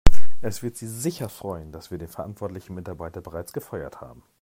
[0.41, 4.23] Es wird Sie sicher freuen, dass wir den verantwortlichen Mitarbeiter bereits gefeuert haben.